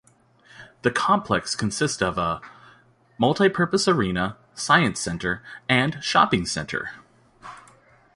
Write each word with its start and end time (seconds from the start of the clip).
The 0.81 0.89
complex 0.89 1.55
consists 1.55 2.01
of: 2.01 2.17
a 2.17 2.41
multipurpose 3.19 3.87
arena, 3.87 4.35
science 4.55 4.99
centre 4.99 5.43
and 5.69 6.03
shopping 6.03 6.47
centre. 6.47 6.89